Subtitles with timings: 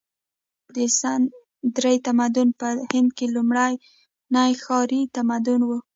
[0.75, 1.27] د سند
[1.77, 5.69] درې تمدن په هند کې لومړنی ښاري تمدن و.